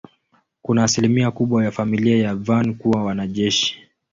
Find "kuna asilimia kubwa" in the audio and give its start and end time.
0.61-1.63